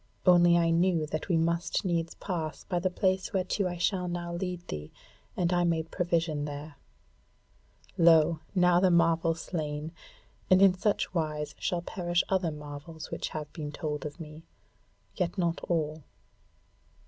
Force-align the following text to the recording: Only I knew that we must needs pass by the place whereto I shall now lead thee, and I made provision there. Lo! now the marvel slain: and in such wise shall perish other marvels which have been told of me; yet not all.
Only 0.25 0.57
I 0.57 0.71
knew 0.71 1.05
that 1.05 1.29
we 1.29 1.37
must 1.37 1.85
needs 1.85 2.15
pass 2.15 2.63
by 2.63 2.79
the 2.79 2.89
place 2.89 3.33
whereto 3.33 3.67
I 3.67 3.77
shall 3.77 4.07
now 4.07 4.33
lead 4.33 4.67
thee, 4.67 4.91
and 5.37 5.53
I 5.53 5.63
made 5.63 5.91
provision 5.91 6.45
there. 6.45 6.77
Lo! 7.99 8.39
now 8.55 8.79
the 8.79 8.89
marvel 8.89 9.35
slain: 9.35 9.91
and 10.49 10.59
in 10.59 10.73
such 10.73 11.13
wise 11.13 11.53
shall 11.59 11.83
perish 11.83 12.23
other 12.29 12.49
marvels 12.49 13.11
which 13.11 13.29
have 13.29 13.53
been 13.53 13.71
told 13.71 14.03
of 14.03 14.19
me; 14.19 14.41
yet 15.17 15.37
not 15.37 15.61
all. 15.65 16.01